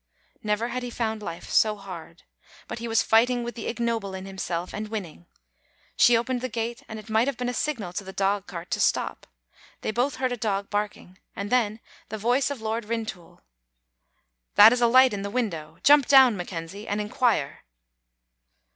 Never 0.41 0.69
had 0.69 0.81
he 0.81 0.89
found 0.89 1.21
life 1.21 1.47
so 1.51 1.75
hard; 1.75 2.23
but 2.67 2.79
he 2.79 2.87
was 2.87 3.03
fighting 3.03 3.43
with 3.43 3.53
the 3.53 3.67
ignoble 3.67 4.15
in 4.15 4.25
himself, 4.25 4.73
and 4.73 4.87
winning. 4.87 5.27
She 5.95 6.17
opened 6.17 6.41
the 6.41 6.49
gate, 6.49 6.81
and 6.87 6.97
it 6.97 7.07
might 7.07 7.27
have 7.27 7.37
been 7.37 7.49
a 7.49 7.53
signal 7.53 7.93
to 7.93 8.03
the 8.03 8.11
dogcart 8.11 8.71
to 8.71 8.79
stop. 8.79 9.27
They 9.81 9.91
both 9.91 10.15
heard 10.15 10.31
a 10.31 10.37
dog 10.37 10.71
barking, 10.71 11.19
and 11.35 11.51
then 11.51 11.81
the 12.09 12.17
voice 12.17 12.49
of 12.49 12.61
Lord 12.63 12.85
Rintoul: 12.85 13.41
"That 14.55 14.73
is 14.73 14.81
a 14.81 14.87
light 14.87 15.13
in 15.13 15.21
the 15.21 15.29
window. 15.29 15.77
Jump 15.83 16.07
down, 16.07 16.35
Mc 16.35 16.47
Kenzie, 16.47 16.87
and 16.87 16.99
inquire." 16.99 17.61